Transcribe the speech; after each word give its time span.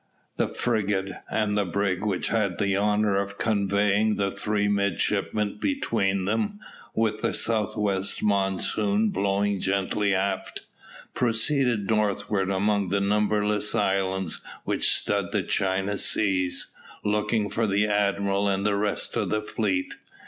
The 0.37 0.47
frigate 0.47 1.11
and 1.29 1.55
the 1.55 1.63
brig 1.63 2.03
which 2.03 2.29
had 2.29 2.57
the 2.57 2.75
honour 2.75 3.17
of 3.17 3.37
conveying 3.37 4.15
the 4.15 4.31
three 4.31 4.67
midshipmen 4.67 5.59
between 5.61 6.25
them, 6.25 6.59
with 6.95 7.21
the 7.21 7.35
south 7.35 7.77
west 7.77 8.23
monsoon 8.23 9.09
blowing 9.09 9.59
gently 9.59 10.15
aft, 10.15 10.65
proceeded 11.13 11.87
northward 11.87 12.49
among 12.49 12.89
the 12.89 12.99
numberless 12.99 13.75
islands 13.75 14.41
which 14.63 14.89
stud 14.89 15.31
the 15.31 15.43
China 15.43 15.99
seas, 15.99 16.73
looking 17.05 17.51
for 17.51 17.67
the 17.67 17.85
admiral 17.85 18.47
and 18.49 18.65
the 18.65 18.75
rest 18.75 19.15
of 19.15 19.29
the 19.29 19.41
fleet. 19.43 19.93